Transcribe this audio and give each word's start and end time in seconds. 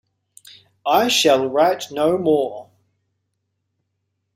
I 0.83 1.09
shall 1.09 1.47
write 1.47 1.91
no 1.91 2.17
more! 2.17 2.71